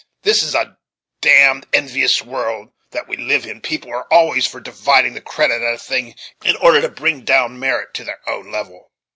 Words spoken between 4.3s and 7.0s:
for dividing the credit at a thing, in order to